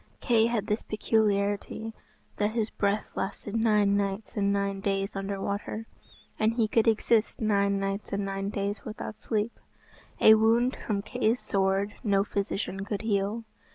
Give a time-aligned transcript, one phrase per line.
[0.19, 1.93] Kay had this peculiarity,
[2.37, 5.85] that his breath lasted nine nights and nine days under water,
[6.39, 9.59] and he could exist nine nights and nine days without sleep.
[10.19, 13.43] A wound from Kay's sword no physician could heal.